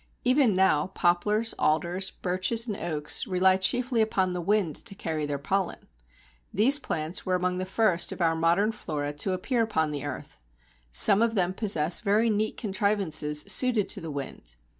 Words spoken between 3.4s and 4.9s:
chiefly upon the wind